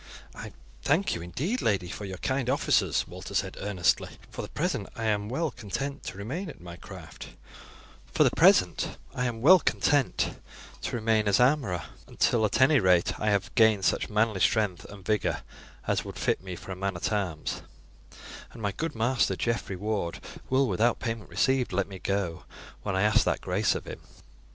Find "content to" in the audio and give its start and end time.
5.51-6.17